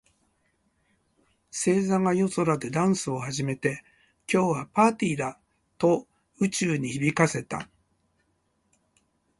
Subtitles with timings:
[1.51, 3.83] 星座が夜空でダンスを始めて、
[4.27, 5.39] 「今夜はパーティーだ！」
[5.77, 6.07] と
[6.39, 7.69] 宇宙に響かせた。